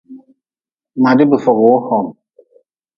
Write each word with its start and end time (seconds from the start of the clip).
Madi 1.03 1.23
bi 1.29 1.37
fog-wu 1.43 1.73
hKHm. 1.85 2.07